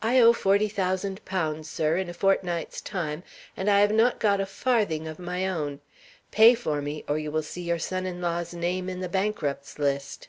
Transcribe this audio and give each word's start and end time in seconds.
"I 0.00 0.20
owe 0.20 0.32
forty 0.32 0.68
thousand 0.68 1.24
pounds, 1.24 1.68
sir, 1.68 1.96
in 1.96 2.08
a 2.08 2.14
fortnight's 2.14 2.80
time, 2.80 3.24
and 3.56 3.68
I 3.68 3.80
have 3.80 3.90
not 3.90 4.20
got 4.20 4.40
a 4.40 4.46
farthing 4.46 5.08
of 5.08 5.18
my 5.18 5.48
own. 5.48 5.80
Pay 6.30 6.54
for 6.54 6.80
me, 6.80 7.04
or 7.08 7.18
you 7.18 7.32
will 7.32 7.42
see 7.42 7.62
your 7.62 7.80
son 7.80 8.06
in 8.06 8.20
law's 8.20 8.54
name 8.54 8.88
in 8.88 9.00
the 9.00 9.08
Bankrupt's 9.08 9.80
List." 9.80 10.28